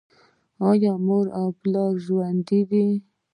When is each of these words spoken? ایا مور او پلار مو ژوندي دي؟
ایا 0.69 0.93
مور 1.05 1.25
او 1.39 1.47
پلار 1.61 1.93
مو 1.95 2.01
ژوندي 2.03 2.61
دي؟ 2.69 2.85